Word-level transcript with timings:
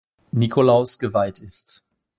Nikolaus 0.33 0.97
geweiht 0.97 1.37
ist. 1.41 1.83